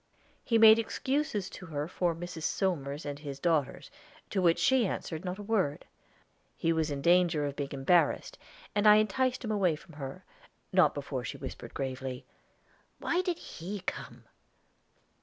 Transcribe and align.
He 0.43 0.57
made 0.57 0.79
excuses 0.79 1.47
to 1.51 1.67
her 1.67 1.87
for 1.87 2.15
Mrs. 2.15 2.41
Somers 2.41 3.05
and 3.05 3.19
his 3.19 3.37
daughters 3.39 3.91
to 4.31 4.41
which 4.41 4.57
she 4.57 4.87
answered 4.87 5.23
not 5.23 5.37
a 5.37 5.43
word. 5.43 5.85
He 6.57 6.73
was 6.73 6.89
in 6.89 7.03
danger 7.03 7.45
of 7.45 7.55
being 7.55 7.69
embarrassed, 7.71 8.39
and 8.73 8.87
I 8.87 8.95
enticed 8.95 9.43
him 9.43 9.51
away 9.51 9.75
from 9.75 9.93
her 9.93 10.25
not 10.73 10.95
before 10.95 11.23
she 11.23 11.37
whispered 11.37 11.75
gravely, 11.75 12.25
"Why 12.97 13.21
did 13.21 13.37
he 13.37 13.81
come?" 13.81 14.23